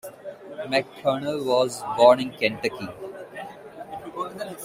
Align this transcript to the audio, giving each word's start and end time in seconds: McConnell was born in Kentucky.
McConnell 0.67 1.45
was 1.45 1.83
born 1.95 2.19
in 2.21 2.31
Kentucky. 2.31 2.87